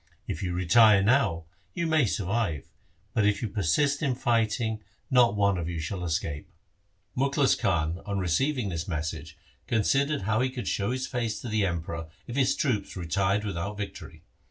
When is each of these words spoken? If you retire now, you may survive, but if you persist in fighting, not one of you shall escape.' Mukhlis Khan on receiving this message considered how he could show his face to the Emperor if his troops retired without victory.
If 0.27 0.41
you 0.41 0.53
retire 0.53 1.03
now, 1.03 1.45
you 1.75 1.85
may 1.85 2.07
survive, 2.07 2.67
but 3.13 3.23
if 3.23 3.43
you 3.43 3.47
persist 3.47 4.01
in 4.01 4.15
fighting, 4.15 4.81
not 5.11 5.35
one 5.35 5.59
of 5.59 5.69
you 5.69 5.79
shall 5.79 6.03
escape.' 6.03 6.49
Mukhlis 7.15 7.53
Khan 7.55 8.01
on 8.07 8.17
receiving 8.17 8.69
this 8.69 8.87
message 8.87 9.37
considered 9.67 10.23
how 10.23 10.41
he 10.41 10.49
could 10.49 10.67
show 10.67 10.89
his 10.89 11.05
face 11.05 11.39
to 11.41 11.49
the 11.49 11.67
Emperor 11.67 12.07
if 12.25 12.35
his 12.35 12.55
troops 12.55 12.97
retired 12.97 13.43
without 13.45 13.77
victory. 13.77 14.23